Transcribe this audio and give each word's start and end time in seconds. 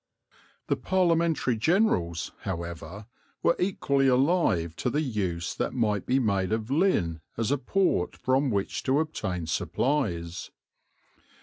The 0.65 0.75
Parliamentary 0.77 1.55
generals, 1.55 2.31
however, 2.39 3.05
were 3.43 3.55
equally 3.59 4.07
alive 4.07 4.75
to 4.77 4.89
the 4.89 5.01
use 5.03 5.53
that 5.53 5.73
might 5.75 6.07
be 6.07 6.17
made 6.17 6.51
of 6.51 6.71
Lynn 6.71 7.21
as 7.37 7.51
a 7.51 7.57
port 7.59 8.15
from 8.15 8.49
which 8.49 8.81
to 8.81 8.97
obtain 8.99 9.45
supplies. 9.45 10.49